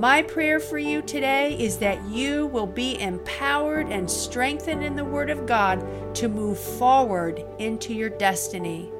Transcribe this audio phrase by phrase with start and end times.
[0.00, 5.04] My prayer for you today is that you will be empowered and strengthened in the
[5.04, 8.90] Word of God to move forward into your destiny.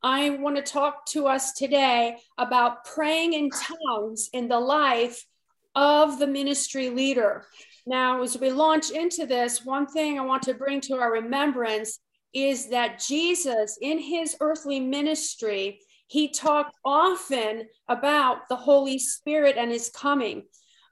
[0.00, 5.26] I want to talk to us today about praying in tongues in the life
[5.74, 7.46] of the ministry leader.
[7.84, 11.98] Now, as we launch into this, one thing I want to bring to our remembrance
[12.32, 15.80] is that Jesus, in his earthly ministry,
[16.12, 20.42] he talked often about the Holy Spirit and his coming.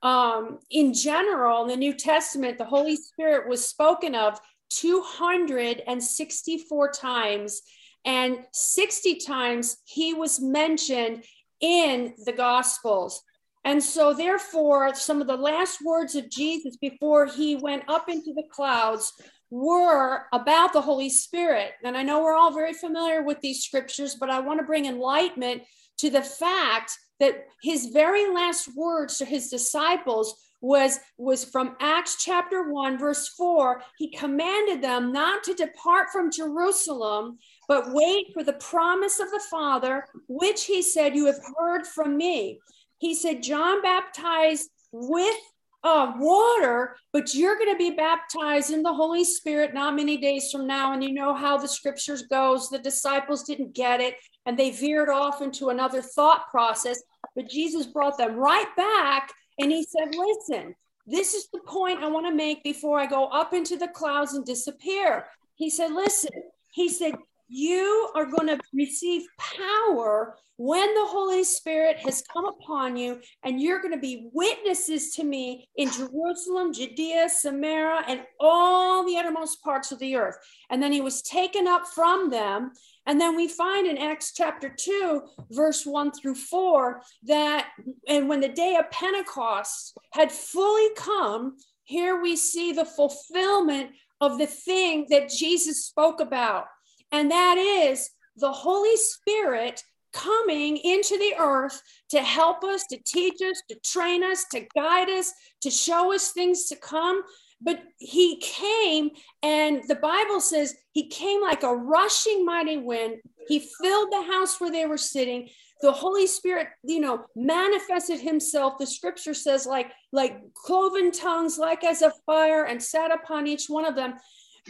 [0.03, 7.61] Um, in general, in the New Testament, the Holy Spirit was spoken of 264 times,
[8.07, 11.25] and 60 times he was mentioned
[11.61, 13.23] in the Gospels.
[13.63, 18.33] And so, therefore, some of the last words of Jesus before he went up into
[18.33, 19.13] the clouds
[19.51, 21.73] were about the Holy Spirit.
[21.85, 24.87] And I know we're all very familiar with these scriptures, but I want to bring
[24.87, 25.63] enlightenment
[25.99, 32.23] to the fact that his very last words to his disciples was was from acts
[32.23, 38.45] chapter 1 verse 4 he commanded them not to depart from jerusalem but wait for
[38.45, 42.61] the promise of the father which he said you have heard from me
[42.99, 45.37] he said john baptized with
[45.83, 50.51] uh, water, but you're going to be baptized in the Holy Spirit not many days
[50.51, 50.93] from now.
[50.93, 52.69] And you know how the scriptures goes.
[52.69, 57.03] The disciples didn't get it and they veered off into another thought process.
[57.35, 60.75] But Jesus brought them right back and he said, Listen,
[61.07, 64.35] this is the point I want to make before I go up into the clouds
[64.35, 65.27] and disappear.
[65.55, 66.31] He said, Listen,
[66.73, 67.15] he said,
[67.51, 73.61] you are going to receive power when the Holy Spirit has come upon you, and
[73.61, 79.63] you're going to be witnesses to me in Jerusalem, Judea, Samaria, and all the uttermost
[79.63, 80.37] parts of the earth.
[80.69, 82.73] And then he was taken up from them.
[83.07, 87.69] And then we find in Acts chapter 2, verse 1 through 4, that,
[88.07, 94.37] and when the day of Pentecost had fully come, here we see the fulfillment of
[94.37, 96.67] the thing that Jesus spoke about
[97.13, 99.83] and that is the Holy Spirit
[100.13, 105.09] coming into the earth to help us, to teach us, to train us, to guide
[105.09, 105.33] us,
[105.63, 107.23] to show us things to come.
[107.61, 109.11] But he came,
[109.43, 113.17] and the Bible says he came like a rushing mighty wind.
[113.49, 115.51] He filled the house where they were sitting.
[115.83, 118.75] The Holy Spirit, you know, manifested himself.
[118.79, 123.67] The scripture says, like, like cloven tongues, like as a fire, and sat upon each
[123.69, 124.15] one of them.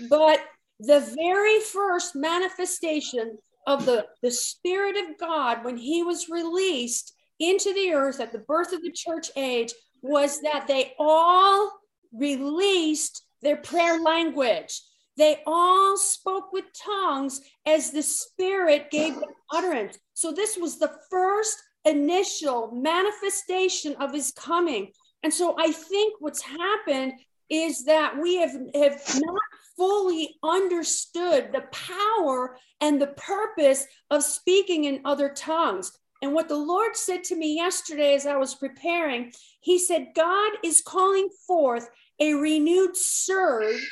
[0.08, 0.40] But
[0.80, 7.72] the very first manifestation of the, the Spirit of God when he was released into
[7.74, 11.70] the earth at the birth of the church age was that they all
[12.12, 14.80] released their prayer language.
[15.16, 19.98] They all spoke with tongues as the Spirit gave them utterance.
[20.14, 24.92] So, this was the first initial manifestation of his coming.
[25.22, 27.14] And so, I think what's happened
[27.50, 29.42] is that we have, have not
[29.80, 35.90] fully understood the power and the purpose of speaking in other tongues.
[36.20, 39.32] And what the Lord said to me yesterday as I was preparing,
[39.62, 41.88] He said, God is calling forth
[42.20, 43.90] a renewed surge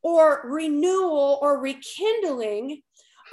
[0.00, 2.80] or renewal or rekindling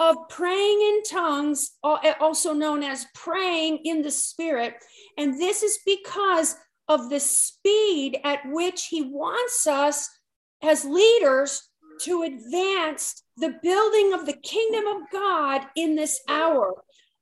[0.01, 4.73] of praying in tongues, also known as praying in the Spirit.
[5.17, 6.57] And this is because
[6.89, 10.09] of the speed at which He wants us
[10.61, 11.69] as leaders
[12.01, 16.73] to advance the building of the kingdom of God in this hour.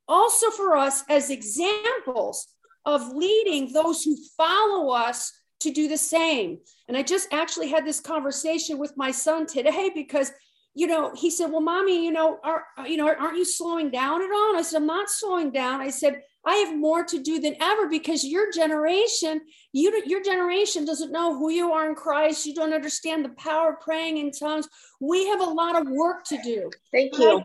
[0.08, 2.48] Also, for us as examples
[2.84, 6.58] of leading those who follow us to do the same.
[6.88, 10.32] And I just actually had this conversation with my son today because
[10.78, 14.20] you know, he said, "Well, mommy, you know, are you know, aren't you slowing down
[14.20, 17.18] at all?" And I said, "I'm not slowing down." I said, "I have more to
[17.18, 19.40] do than ever because your generation,
[19.72, 22.46] you your generation doesn't know who you are in Christ.
[22.46, 24.68] You don't understand the power of praying in tongues.
[25.00, 27.42] We have a lot of work to do." Thank you.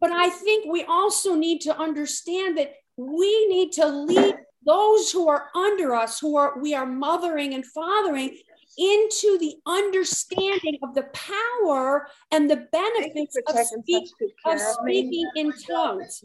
[0.00, 4.36] But I think we also need to understand that we need to lead
[4.66, 8.36] those who are under us, who are we are mothering and fathering,
[8.76, 14.08] into the understanding of the power and the benefits of, speak,
[14.44, 16.24] of speaking in tongues.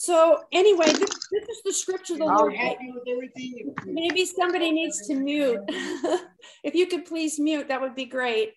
[0.00, 2.54] So anyway, this, this is the scripture the Lord.
[2.54, 3.66] Gave me.
[3.84, 5.60] Maybe somebody needs to mute.
[6.64, 8.54] if you could please mute, that would be great.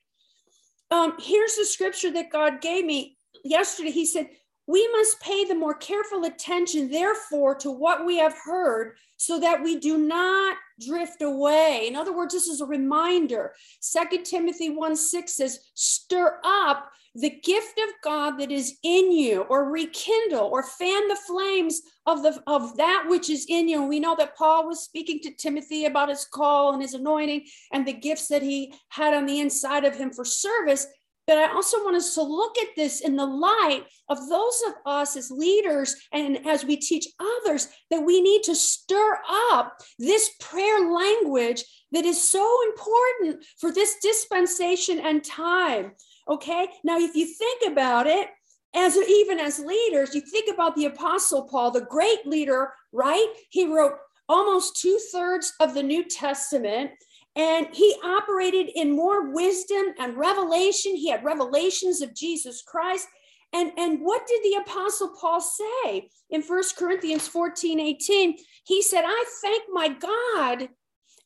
[0.89, 3.91] um, here's the scripture that God gave me yesterday.
[3.91, 4.29] He said,
[4.67, 9.61] we must pay the more careful attention, therefore, to what we have heard so that
[9.61, 11.85] we do not drift away.
[11.87, 13.53] In other words, this is a reminder.
[13.79, 19.41] Second Timothy 1 6 says, Stir up the gift of God that is in you,
[19.41, 23.81] or rekindle, or fan the flames of, the, of that which is in you.
[23.81, 27.45] And we know that Paul was speaking to Timothy about his call and his anointing
[27.71, 30.87] and the gifts that he had on the inside of him for service.
[31.25, 34.73] But I also want us to look at this in the light of those of
[34.85, 40.31] us as leaders and as we teach others that we need to stir up this
[40.39, 45.93] prayer language that is so important for this dispensation and time.
[46.27, 46.67] Okay.
[46.83, 48.27] Now, if you think about it,
[48.75, 53.27] as even as leaders, you think about the Apostle Paul, the great leader, right?
[53.49, 53.93] He wrote
[54.27, 56.91] almost two thirds of the New Testament.
[57.35, 60.95] And he operated in more wisdom and revelation.
[60.95, 63.07] He had revelations of Jesus Christ.
[63.53, 68.37] And, and what did the Apostle Paul say in First Corinthians 14 18?
[68.65, 70.69] He said, I thank my God,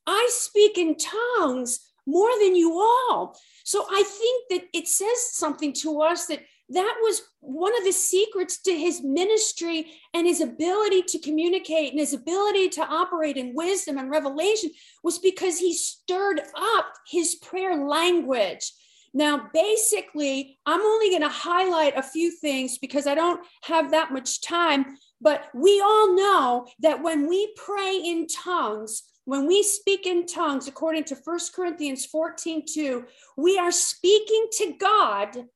[0.06, 3.38] I speak in tongues more than you all.
[3.66, 7.94] So I think that it says something to us that that was one of the
[7.94, 13.56] secrets to his ministry and his ability to communicate and his ability to operate in
[13.56, 14.72] wisdom and revelation
[15.04, 18.74] was because he stirred up his prayer language.
[19.14, 24.12] Now, basically, I'm only going to highlight a few things because I don't have that
[24.12, 24.98] much time.
[25.22, 30.68] But we all know that when we pray in tongues, when we speak in tongues,
[30.68, 33.06] according to 1 Corinthians 14 2,
[33.38, 35.48] we are speaking to God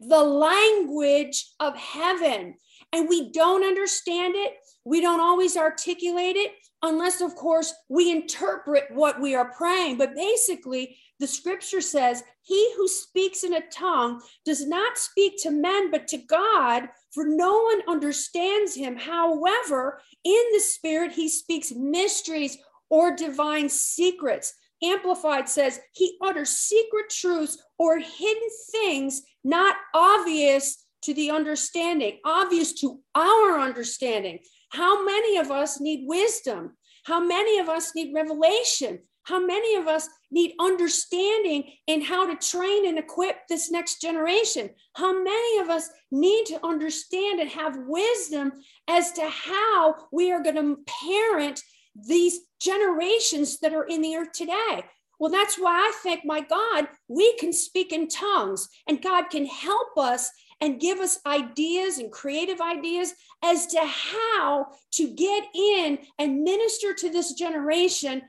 [0.00, 2.54] the language of heaven.
[2.92, 4.54] And we don't understand it.
[4.84, 6.52] We don't always articulate it,
[6.82, 9.98] unless, of course, we interpret what we are praying.
[9.98, 15.50] But basically, the scripture says, He who speaks in a tongue does not speak to
[15.50, 18.96] men, but to God, for no one understands him.
[18.96, 22.56] However, in the spirit, he speaks mysteries
[22.88, 24.54] or divine secrets.
[24.82, 32.72] Amplified says he utters secret truths or hidden things not obvious to the understanding, obvious
[32.74, 34.38] to our understanding.
[34.70, 36.76] How many of us need wisdom?
[37.04, 39.00] How many of us need revelation?
[39.24, 44.70] How many of us need understanding in how to train and equip this next generation?
[44.94, 48.52] How many of us need to understand and have wisdom
[48.88, 51.62] as to how we are going to parent
[51.94, 54.84] these generations that are in the earth today.
[55.18, 59.46] Well, that's why I thank my God we can speak in tongues and God can
[59.46, 65.98] help us and give us ideas and creative ideas as to how to get in
[66.18, 68.22] and minister to this generation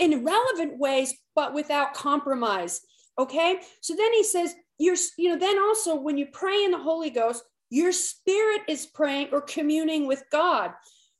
[0.00, 2.80] in relevant ways, but without compromise.
[3.18, 3.60] Okay.
[3.80, 7.10] So then he says, you're, you know, then also when you pray in the Holy
[7.10, 10.72] Ghost, your spirit is praying or communing with God.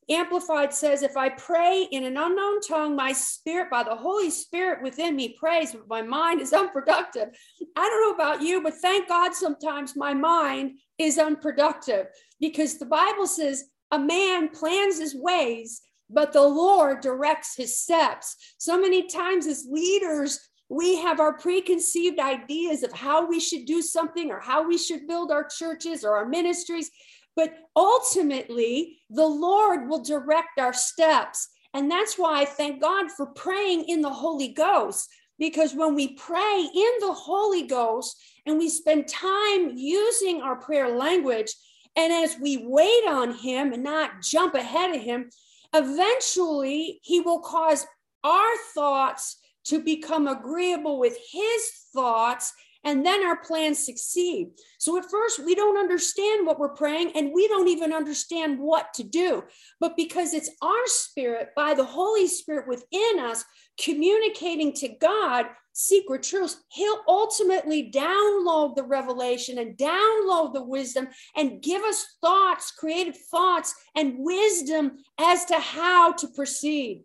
[0.09, 4.83] Amplified says, if I pray in an unknown tongue, my spirit, by the Holy Spirit
[4.83, 7.29] within me, prays, but my mind is unproductive.
[7.75, 12.07] I don't know about you, but thank God sometimes my mind is unproductive
[12.39, 18.35] because the Bible says a man plans his ways, but the Lord directs his steps.
[18.57, 20.39] So many times as leaders,
[20.69, 25.07] we have our preconceived ideas of how we should do something or how we should
[25.07, 26.89] build our churches or our ministries.
[27.35, 31.49] But ultimately, the Lord will direct our steps.
[31.73, 35.09] And that's why I thank God for praying in the Holy Ghost.
[35.39, 40.95] Because when we pray in the Holy Ghost and we spend time using our prayer
[40.95, 41.53] language,
[41.95, 45.29] and as we wait on Him and not jump ahead of Him,
[45.73, 47.85] eventually He will cause
[48.23, 54.51] our thoughts to become agreeable with His thoughts and then our plans succeed.
[54.77, 58.93] So at first, we don't understand what we're praying and we don't even understand what
[58.95, 59.43] to do.
[59.79, 63.45] But because it's our spirit by the Holy Spirit within us
[63.79, 71.61] communicating to God secret truths, He'll ultimately download the revelation and download the wisdom and
[71.61, 77.03] give us thoughts, creative thoughts, and wisdom as to how to proceed.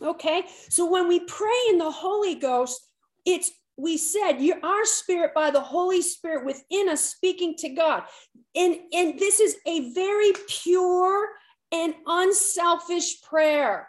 [0.00, 2.80] Okay, so when we pray in the Holy Ghost,
[3.26, 8.04] it's we said you our spirit by the holy spirit within us speaking to god.
[8.54, 11.28] And and this is a very pure
[11.72, 13.88] and unselfish prayer.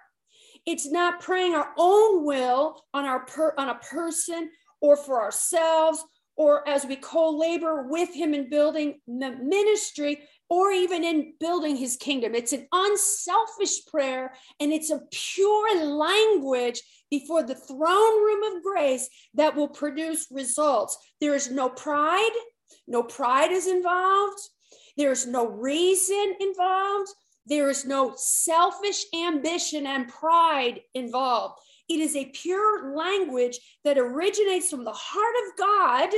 [0.66, 6.04] It's not praying our own will on our per, on a person or for ourselves
[6.38, 10.22] or as we co-labor with him in building the ministry
[10.52, 12.36] or even in building his kingdom.
[12.36, 19.08] It's an unselfish prayer and it's a pure language before the throne room of grace
[19.34, 20.98] that will produce results.
[21.22, 22.36] There is no pride,
[22.86, 24.42] no pride is involved.
[24.98, 27.10] There's no reason involved.
[27.46, 31.62] There is no selfish ambition and pride involved.
[31.88, 36.10] It is a pure language that originates from the heart of God,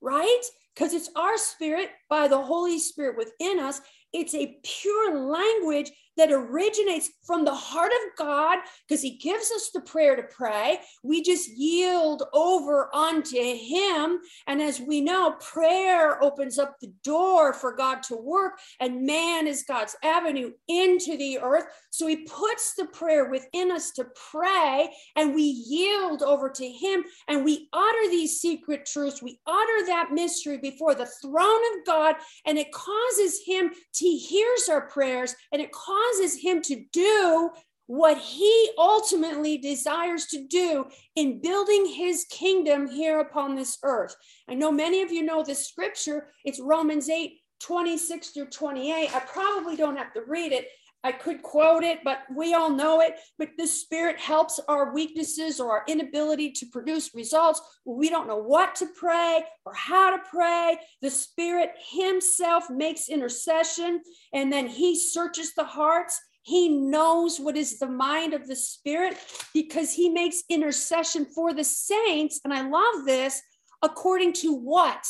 [0.00, 0.42] right?
[0.74, 3.80] Because it's our spirit by the Holy Spirit within us.
[4.12, 9.70] It's a pure language that originates from the heart of God because He gives us
[9.72, 10.78] the prayer to pray.
[11.02, 14.18] We just yield over unto Him.
[14.46, 19.46] And as we know, prayer opens up the door for God to work, and man
[19.46, 21.64] is God's avenue into the earth.
[21.90, 27.04] So He puts the prayer within us to pray, and we yield over to Him
[27.28, 29.22] and we utter these secret truths.
[29.22, 32.16] We utter that mystery before the throne of God,
[32.46, 37.50] and it causes Him to hears our prayers and it causes causes him to do
[37.86, 44.14] what he ultimately desires to do in building his kingdom here upon this earth.
[44.48, 46.28] I know many of you know this scripture.
[46.44, 49.14] It's Romans 8 26 through 28.
[49.14, 50.68] I probably don't have to read it.
[51.04, 53.16] I could quote it, but we all know it.
[53.38, 57.60] But the Spirit helps our weaknesses or our inability to produce results.
[57.84, 60.78] We don't know what to pray or how to pray.
[61.00, 64.00] The Spirit Himself makes intercession
[64.32, 66.20] and then He searches the hearts.
[66.42, 69.16] He knows what is the mind of the Spirit
[69.52, 72.40] because He makes intercession for the saints.
[72.44, 73.42] And I love this
[73.82, 75.04] according to what?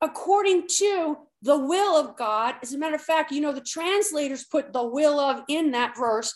[0.00, 2.56] According to the will of God.
[2.62, 5.96] As a matter of fact, you know, the translators put the will of in that
[5.96, 6.34] verse,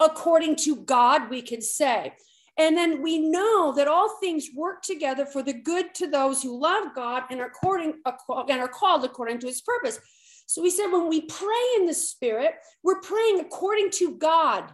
[0.00, 2.12] according to God, we can say.
[2.58, 6.60] And then we know that all things work together for the good to those who
[6.60, 10.00] love God and are, according, and are called according to his purpose.
[10.46, 14.72] So we said when we pray in the Spirit, we're praying according to God,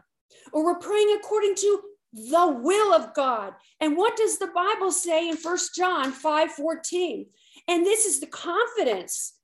[0.52, 1.80] or we're praying according to
[2.14, 3.52] the will of God.
[3.80, 7.26] And what does the Bible say in First John 5 14?
[7.68, 9.34] And this is the confidence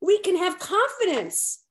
[0.00, 1.62] we can have confidence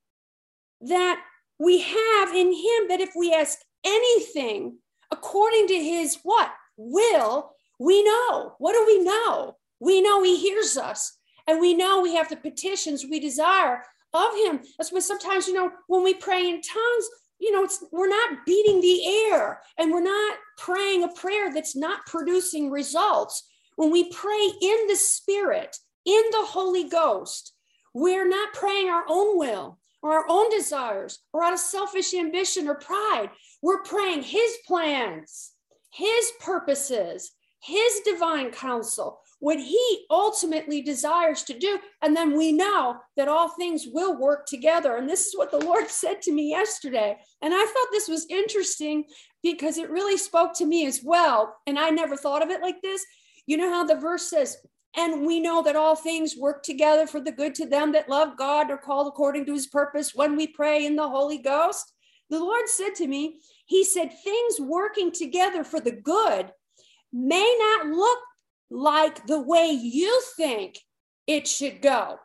[0.81, 1.21] that
[1.59, 4.77] we have in him that if we ask anything
[5.11, 6.51] according to his what?
[6.77, 8.55] Will we know.
[8.57, 9.57] What do we know?
[9.79, 11.17] We know he hears us
[11.47, 14.61] and we know we have the petitions we desire of him.
[14.77, 17.05] That's why sometimes you know when we pray in tongues
[17.39, 21.75] you know it's we're not beating the air and we're not praying a prayer that's
[21.75, 23.47] not producing results.
[23.75, 27.53] When we pray in the spirit in the holy ghost
[27.95, 32.67] we're not praying our own will or our own desires or out of selfish ambition
[32.67, 33.29] or pride.
[33.61, 35.53] We're praying His plans,
[35.91, 41.79] His purposes, His divine counsel, what He ultimately desires to do.
[42.01, 44.97] And then we know that all things will work together.
[44.97, 47.15] And this is what the Lord said to me yesterday.
[47.41, 49.05] And I thought this was interesting
[49.41, 51.55] because it really spoke to me as well.
[51.65, 53.05] And I never thought of it like this.
[53.47, 54.57] You know how the verse says,
[54.95, 58.37] and we know that all things work together for the good to them that love
[58.37, 61.91] God or called according to his purpose when we pray in the Holy Ghost.
[62.29, 66.51] The Lord said to me, He said, things working together for the good
[67.11, 68.19] may not look
[68.69, 70.79] like the way you think
[71.27, 72.19] it should go.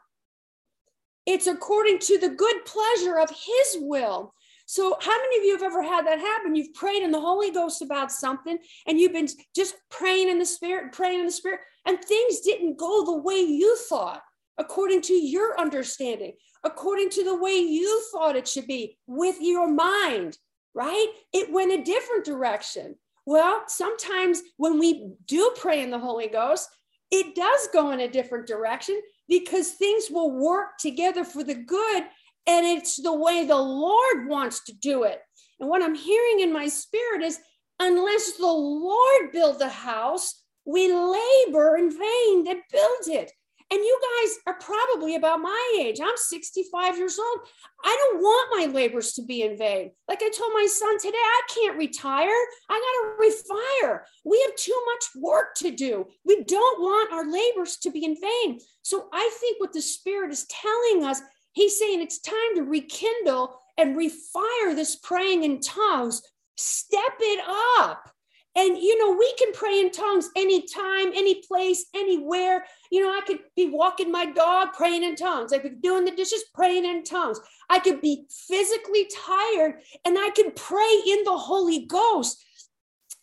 [1.26, 4.34] It's according to the good pleasure of His will.
[4.66, 6.54] So, how many of you have ever had that happen?
[6.54, 10.46] You've prayed in the Holy Ghost about something and you've been just praying in the
[10.46, 14.22] Spirit, praying in the Spirit, and things didn't go the way you thought,
[14.58, 16.34] according to your understanding,
[16.64, 20.36] according to the way you thought it should be with your mind,
[20.74, 21.08] right?
[21.32, 22.96] It went a different direction.
[23.26, 26.68] Well, sometimes when we do pray in the Holy Ghost,
[27.10, 32.04] it does go in a different direction because things will work together for the good
[32.46, 35.20] and it's the way the Lord wants to do it.
[35.58, 37.38] And what I'm hearing in my spirit is
[37.78, 43.32] unless the Lord build the house, we labor in vain that build it.
[43.72, 46.00] And you guys are probably about my age.
[46.02, 47.38] I'm 65 years old.
[47.84, 49.92] I don't want my labors to be in vain.
[50.08, 52.34] Like I told my son today, I can't retire.
[52.68, 54.00] I got to refire.
[54.24, 56.06] We have too much work to do.
[56.24, 58.58] We don't want our labors to be in vain.
[58.82, 63.60] So I think what the Spirit is telling us He's saying it's time to rekindle
[63.76, 66.22] and refire this praying in tongues.
[66.56, 67.44] Step it
[67.78, 68.10] up.
[68.56, 72.64] And, you know, we can pray in tongues anytime, any place, anywhere.
[72.90, 75.52] You know, I could be walking my dog praying in tongues.
[75.52, 77.40] I could be doing the dishes praying in tongues.
[77.68, 82.44] I could be physically tired and I can pray in the Holy Ghost.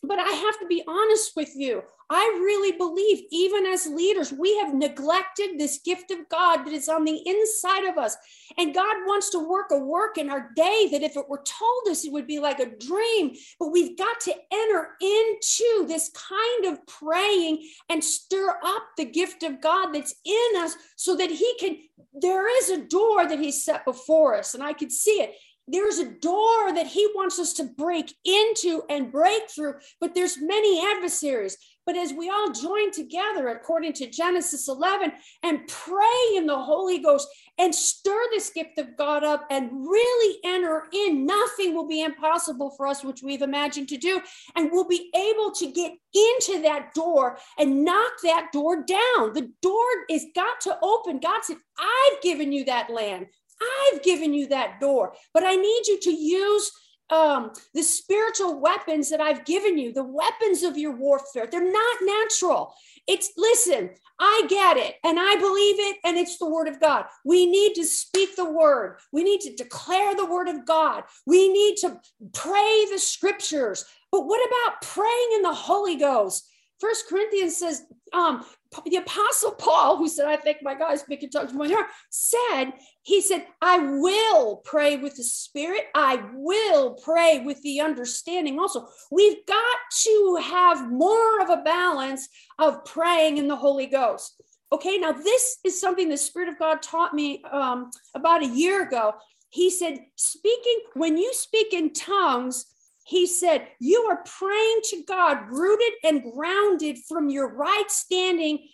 [0.02, 1.82] But I have to be honest with you.
[2.10, 6.88] I really believe, even as leaders, we have neglected this gift of God that is
[6.88, 8.16] on the inside of us.
[8.56, 11.88] And God wants to work a work in our day that if it were told
[11.90, 13.32] us, it would be like a dream.
[13.60, 19.42] But we've got to enter into this kind of praying and stir up the gift
[19.42, 21.76] of God that's in us so that He can.
[22.14, 25.34] There is a door that He set before us, and I could see it
[25.70, 30.40] there's a door that he wants us to break into and break through but there's
[30.40, 31.56] many adversaries
[31.88, 35.10] but as we all join together according to genesis 11
[35.42, 37.26] and pray in the holy ghost
[37.56, 42.70] and stir this gift of god up and really enter in nothing will be impossible
[42.76, 44.20] for us which we've imagined to do.
[44.56, 49.32] And we'll be able to get into that door and knock that door down.
[49.32, 51.20] The door is got to open.
[51.20, 53.26] God said i've given you that land.
[53.60, 56.70] I've given you that door, but I need you to use
[57.10, 61.46] um, the spiritual weapons that I've given you, the weapons of your warfare.
[61.50, 62.74] They're not natural.
[63.06, 67.06] It's, listen, I get it and I believe it, and it's the word of God.
[67.24, 68.98] We need to speak the word.
[69.12, 71.04] We need to declare the word of God.
[71.26, 72.00] We need to
[72.32, 73.84] pray the scriptures.
[74.10, 76.48] But what about praying in the Holy Ghost?
[76.80, 78.44] First Corinthians says, um,
[78.86, 82.72] the apostle Paul, who said, I think my God is speaking tongues more here, said,
[83.02, 85.86] he said, I will pray with the spirit.
[85.94, 88.86] I will pray with the understanding also.
[89.10, 94.40] We've got to have more of a balance of praying in the Holy Ghost.
[94.70, 98.86] Okay, now this is something the Spirit of God taught me um, about a year
[98.86, 99.14] ago.
[99.48, 102.66] He said, speaking, when you speak in tongues,
[103.08, 108.68] he said, You are praying to God, rooted and grounded from your right standing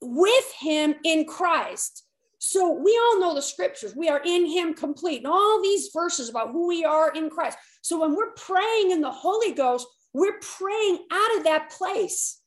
[0.00, 2.04] with Him in Christ.
[2.38, 3.94] So we all know the scriptures.
[3.94, 5.18] We are in Him complete.
[5.18, 7.58] And all these verses about who we are in Christ.
[7.82, 12.40] So when we're praying in the Holy Ghost, we're praying out of that place,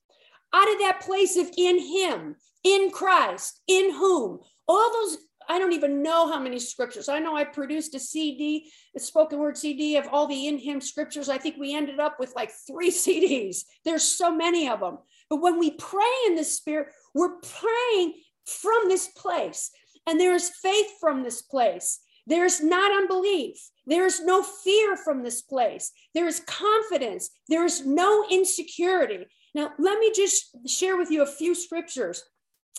[0.51, 4.39] out of that place of in Him, in Christ, in whom.
[4.67, 7.09] All those I don't even know how many scriptures.
[7.09, 10.79] I know I produced a CD, a spoken word CD of all the in him
[10.79, 11.27] scriptures.
[11.27, 13.63] I think we ended up with like three CDs.
[13.83, 14.99] There's so many of them.
[15.27, 18.13] But when we pray in the spirit, we're praying
[18.45, 19.71] from this place.
[20.05, 21.99] And there is faith from this place.
[22.27, 23.57] There's not unbelief.
[23.87, 25.91] There is no fear from this place.
[26.13, 27.31] There is confidence.
[27.47, 29.25] There is no insecurity.
[29.55, 32.23] Now, let me just share with you a few scriptures.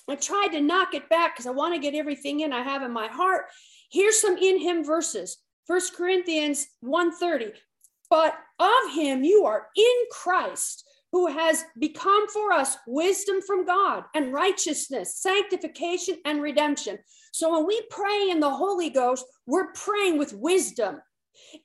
[0.08, 2.82] I tried to knock it back because I want to get everything in I have
[2.82, 3.46] in my heart.
[3.90, 5.38] Here's some in him verses.
[5.66, 7.52] First Corinthians 1:30.
[8.08, 14.04] But of him you are in Christ, who has become for us wisdom from God
[14.14, 16.98] and righteousness, sanctification and redemption.
[17.32, 21.00] So when we pray in the Holy Ghost, we're praying with wisdom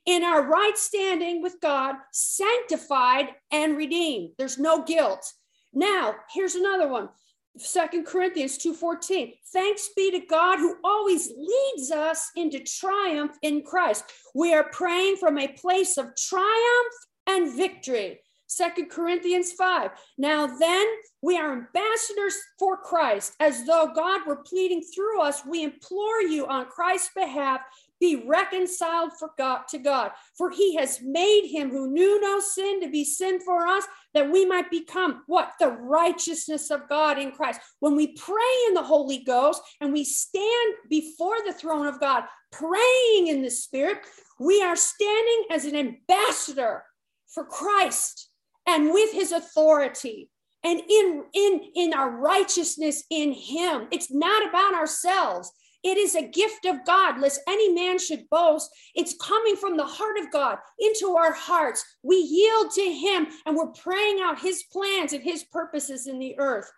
[0.05, 4.31] in our right standing with God, sanctified and redeemed.
[4.37, 5.33] There's no guilt.
[5.73, 7.09] Now, here's another one.
[7.57, 9.33] Second Corinthians 2:14.
[9.53, 14.03] Thanks be to God who always leads us into triumph in Christ.
[14.33, 16.93] We are praying from a place of triumph
[17.27, 18.21] and victory.
[18.47, 19.91] Second Corinthians 5.
[20.17, 20.85] Now then,
[21.21, 25.43] we are ambassadors for Christ, as though God were pleading through us.
[25.45, 27.61] We implore you on Christ's behalf,
[27.99, 30.11] be reconciled for God to God.
[30.37, 34.31] For he has made him who knew no sin to be sin for us, that
[34.31, 35.53] we might become what?
[35.59, 37.59] The righteousness of God in Christ.
[37.79, 38.35] When we pray
[38.67, 43.51] in the Holy Ghost and we stand before the throne of God, praying in the
[43.51, 43.99] Spirit,
[44.39, 46.83] we are standing as an ambassador
[47.27, 48.29] for Christ
[48.67, 50.29] and with his authority
[50.63, 55.51] and in in in our righteousness in him it's not about ourselves
[55.85, 58.71] it is a gift of God, lest any man should boast.
[58.95, 61.85] It's coming from the heart of God into our hearts.
[62.01, 66.39] We yield to Him and we're praying out His plans and His purposes in the
[66.39, 66.71] earth.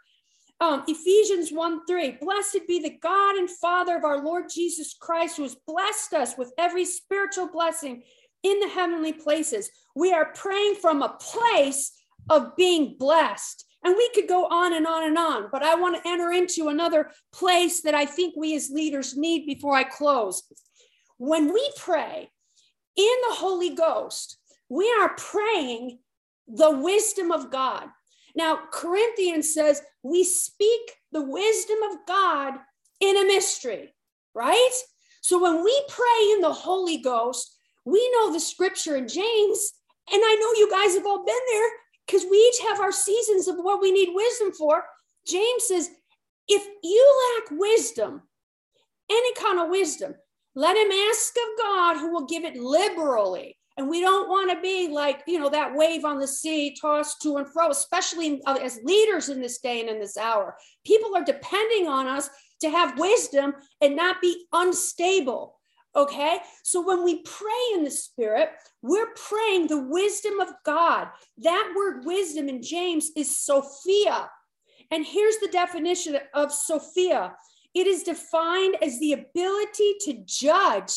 [0.59, 5.37] Um, Ephesians 1 3, blessed be the God and Father of our Lord Jesus Christ,
[5.37, 8.03] who has blessed us with every spiritual blessing
[8.43, 9.71] in the heavenly places.
[9.95, 11.93] We are praying from a place
[12.29, 13.63] of being blessed.
[13.87, 16.67] And we could go on and on and on, but I want to enter into
[16.67, 20.43] another place that I think we as leaders need before I close.
[21.17, 22.29] When we pray
[22.97, 25.99] in the Holy Ghost, we are praying
[26.49, 27.85] the wisdom of God.
[28.35, 30.81] Now, Corinthians says we speak
[31.13, 32.55] the wisdom of God
[32.99, 33.95] in a mystery,
[34.35, 34.81] right?
[35.21, 39.71] So when we pray in the Holy Ghost, we know the scripture in James,
[40.11, 41.69] and I know you guys have all been there
[42.07, 44.83] because we each have our seasons of what we need wisdom for.
[45.27, 45.89] James says,
[46.47, 48.21] if you lack wisdom,
[49.11, 50.15] any kind of wisdom,
[50.55, 54.59] let him ask of God who will give it liberally And we don't want to
[54.59, 58.57] be like, you know, that wave on the sea tossed to and fro, especially uh,
[58.61, 60.55] as leaders in this day and in this hour.
[60.83, 62.29] People are depending on us
[62.61, 65.56] to have wisdom and not be unstable.
[65.97, 66.37] Okay.
[66.63, 68.51] So when we pray in the spirit,
[68.83, 71.07] we're praying the wisdom of God.
[71.39, 74.29] That word wisdom in James is Sophia.
[74.91, 77.33] And here's the definition of Sophia
[77.73, 80.93] it is defined as the ability to judge.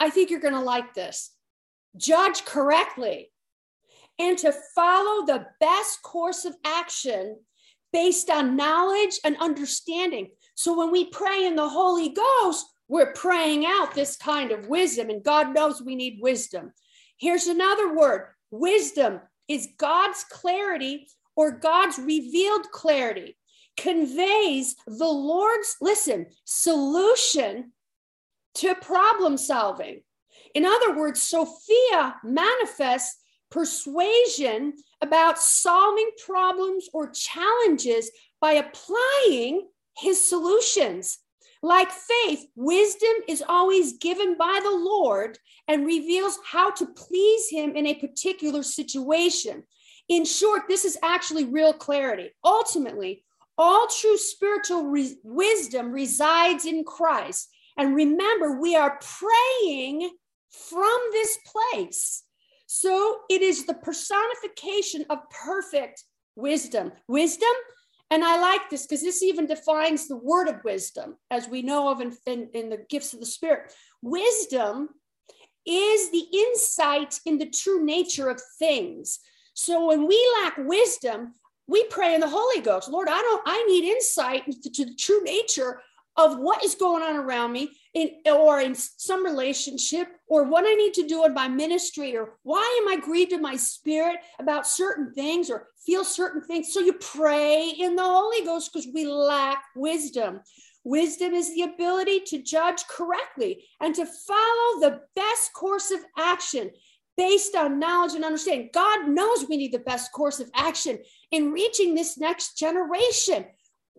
[0.00, 1.32] I think you're going to like this
[1.96, 3.30] judge correctly,
[4.18, 7.36] and to follow the best course of action
[7.92, 10.30] based on knowledge and understanding.
[10.54, 15.10] So when we pray in the Holy Ghost, we're praying out this kind of wisdom,
[15.10, 16.72] and God knows we need wisdom.
[17.18, 23.36] Here's another word wisdom is God's clarity or God's revealed clarity,
[23.76, 27.72] conveys the Lord's, listen, solution
[28.56, 30.02] to problem solving.
[30.54, 33.20] In other words, Sophia manifests
[33.50, 41.18] persuasion about solving problems or challenges by applying his solutions.
[41.62, 47.74] Like faith, wisdom is always given by the Lord and reveals how to please him
[47.74, 49.64] in a particular situation.
[50.08, 52.30] In short, this is actually real clarity.
[52.44, 53.24] Ultimately,
[53.58, 57.48] all true spiritual re- wisdom resides in Christ.
[57.76, 60.10] And remember, we are praying
[60.50, 62.22] from this place.
[62.66, 66.04] So it is the personification of perfect
[66.36, 66.92] wisdom.
[67.08, 67.48] Wisdom,
[68.10, 71.88] and I like this because this even defines the word of wisdom, as we know
[71.90, 73.72] of in, in, in the gifts of the Spirit.
[74.02, 74.88] Wisdom
[75.66, 79.20] is the insight in the true nature of things.
[79.52, 81.34] So when we lack wisdom,
[81.66, 82.88] we pray in the Holy Ghost.
[82.88, 85.82] Lord, I don't, I need insight into the true nature
[86.18, 90.74] of what is going on around me in or in some relationship or what I
[90.74, 94.66] need to do in my ministry or why am I grieved in my spirit about
[94.66, 96.72] certain things or feel certain things.
[96.72, 100.40] So you pray in the Holy Ghost because we lack wisdom.
[100.84, 106.70] Wisdom is the ability to judge correctly and to follow the best course of action
[107.16, 108.70] based on knowledge and understanding.
[108.72, 110.98] God knows we need the best course of action
[111.30, 113.44] in reaching this next generation.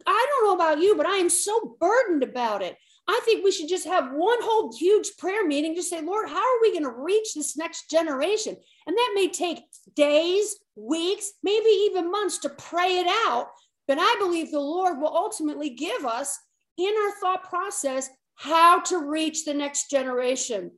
[0.05, 2.77] I don't know about you, but I am so burdened about it.
[3.07, 6.38] I think we should just have one whole huge prayer meeting, just say, Lord, how
[6.38, 8.55] are we going to reach this next generation?
[8.85, 9.63] And that may take
[9.95, 13.47] days, weeks, maybe even months to pray it out.
[13.88, 16.38] But I believe the Lord will ultimately give us
[16.77, 20.71] in our thought process how to reach the next generation.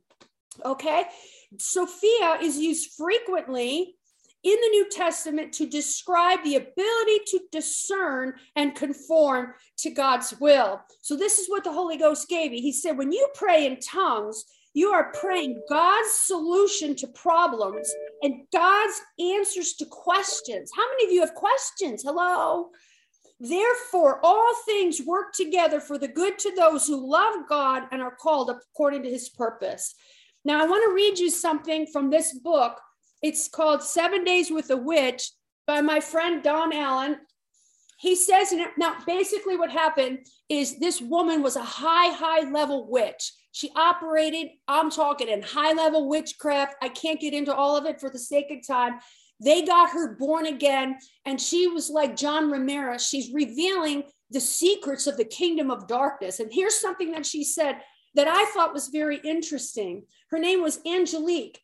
[0.64, 1.04] Okay.
[1.58, 3.96] Sophia is used frequently
[4.44, 10.80] in the New Testament to describe the ability to discern and conform to God's will.
[11.00, 12.60] So, this is what the Holy Ghost gave me.
[12.60, 18.46] He said, when you pray in tongues, you are praying God's solution to problems and
[18.52, 20.70] God's answers to questions.
[20.74, 22.02] How many of you have questions?
[22.02, 22.70] Hello?
[23.38, 28.14] Therefore, all things work together for the good to those who love God and are
[28.14, 29.94] called according to his purpose.
[30.44, 32.80] Now, I want to read you something from this book
[33.22, 35.30] it's called Seven Days with a Witch
[35.66, 37.18] by my friend Don Allen.
[37.98, 43.32] He says, now basically what happened is this woman was a high, high level witch.
[43.52, 46.74] She operated, I'm talking in high level witchcraft.
[46.82, 48.98] I can't get into all of it for the sake of time.
[49.40, 53.06] They got her born again, and she was like John Ramirez.
[53.06, 56.40] She's revealing the secrets of the kingdom of darkness.
[56.40, 57.76] And here's something that she said
[58.14, 60.04] that I thought was very interesting.
[60.30, 61.60] Her name was Angelique.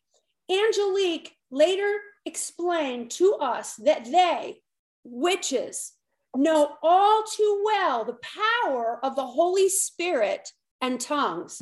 [0.49, 4.61] Angelique later explained to us that they,
[5.03, 5.93] witches,
[6.35, 8.19] know all too well the
[8.63, 11.61] power of the Holy Spirit and tongues.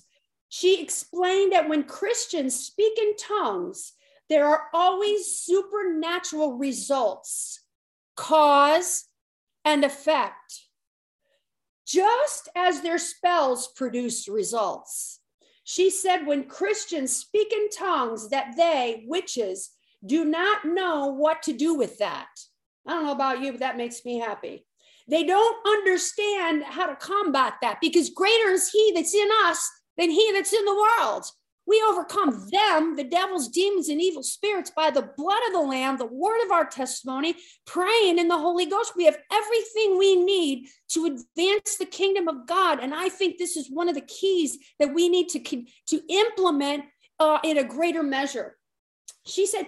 [0.49, 3.93] She explained that when Christians speak in tongues,
[4.29, 7.63] there are always supernatural results,
[8.15, 9.05] cause
[9.63, 10.67] and effect,
[11.85, 15.19] just as their spells produce results.
[15.63, 19.71] She said, when Christians speak in tongues, that they, witches,
[20.05, 22.27] do not know what to do with that.
[22.87, 24.65] I don't know about you, but that makes me happy.
[25.09, 30.09] They don't understand how to combat that because greater is He that's in us than
[30.09, 31.25] He that's in the world.
[31.65, 35.97] We overcome them, the devil's demons and evil spirits, by the blood of the Lamb,
[35.97, 38.93] the word of our testimony, praying in the Holy Ghost.
[38.95, 42.79] We have everything we need to advance the kingdom of God.
[42.79, 45.39] And I think this is one of the keys that we need to,
[45.87, 46.85] to implement
[47.19, 48.55] uh, in a greater measure.
[49.25, 49.67] She said,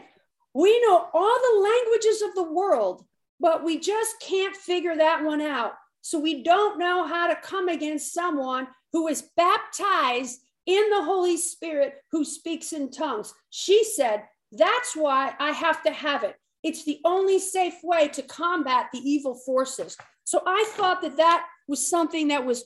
[0.53, 3.05] We know all the languages of the world,
[3.39, 5.73] but we just can't figure that one out.
[6.01, 11.37] So we don't know how to come against someone who is baptized in the Holy
[11.37, 13.33] Spirit who speaks in tongues.
[13.49, 16.35] She said, That's why I have to have it.
[16.63, 19.97] It's the only safe way to combat the evil forces.
[20.25, 22.65] So I thought that that was something that was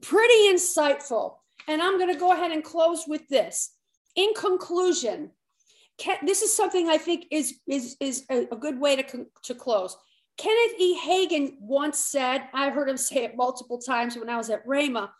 [0.00, 1.36] pretty insightful.
[1.66, 3.72] And I'm going to go ahead and close with this.
[4.16, 5.30] In conclusion,
[6.22, 9.96] this is something I think is, is, is a, a good way to, to close.
[10.36, 10.98] Kenneth E.
[10.98, 15.10] Hagin once said, I heard him say it multiple times when I was at Rhema,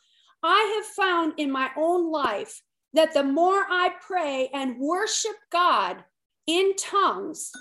[0.42, 2.62] I have found in my own life
[2.94, 6.02] that the more I pray and worship God
[6.46, 7.52] in tongues,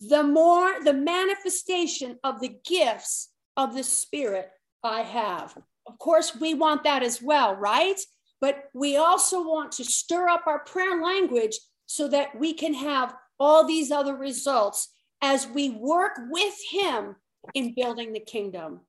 [0.00, 4.50] the more the manifestation of the gifts of the Spirit
[4.82, 5.56] I have.
[5.86, 7.98] Of course, we want that as well, right?
[8.40, 13.14] But we also want to stir up our prayer language so that we can have
[13.40, 14.88] all these other results
[15.22, 17.16] as we work with Him
[17.54, 18.80] in building the kingdom.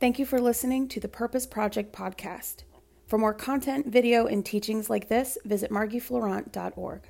[0.00, 2.64] Thank you for listening to the Purpose Project podcast.
[3.06, 7.08] For more content, video, and teachings like this, visit margiefleurant.org.